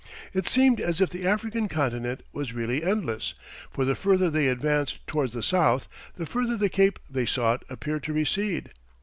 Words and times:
It 0.33 0.47
seemed 0.47 0.81
as 0.81 0.99
if 0.99 1.11
the 1.11 1.27
African 1.27 1.69
continent 1.69 2.21
was 2.33 2.53
really 2.53 2.83
endless, 2.83 3.35
for 3.69 3.85
the 3.85 3.93
further 3.93 4.31
they 4.31 4.47
advanced 4.47 5.05
towards 5.05 5.31
the 5.31 5.43
south, 5.43 5.87
the 6.15 6.25
further 6.25 6.57
the 6.57 6.69
cape 6.69 6.97
they 7.07 7.27
sought 7.27 7.63
appeared 7.69 8.01
to 8.05 8.13
recede. 8.13 8.71